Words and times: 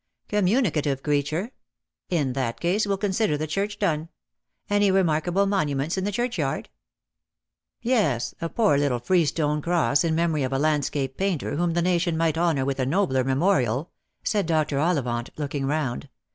"Communicative 0.29 1.03
creature! 1.03 1.51
In 2.09 2.33
that 2.33 2.59
case 2.59 2.87
we'll 2.87 2.97
consider 2.97 3.37
the 3.37 3.45
church 3.45 3.77
done. 3.77 4.09
Any 4.67 4.89
remarkable 4.89 5.45
monuments 5.45 5.95
in 5.95 6.05
the 6.05 6.11
church 6.11 6.39
yard?"" 6.39 6.69
Yes, 7.83 8.33
a 8.41 8.49
poor 8.49 8.79
little 8.79 8.97
freestone 8.97 9.61
cross 9.61 10.03
in 10.03 10.15
memory 10.15 10.41
of 10.41 10.53
a 10.53 10.57
landscape, 10.57 11.17
painter 11.17 11.55
whom 11.55 11.73
the 11.73 11.83
nation 11.83 12.17
might 12.17 12.35
honour 12.39 12.65
with 12.65 12.79
a 12.79 12.85
nobler 12.87 13.23
memorial," 13.23 13.91
said 14.23 14.47
Dr. 14.47 14.79
Ollivant, 14.79 15.29
looking 15.37 15.67
round. 15.67 16.09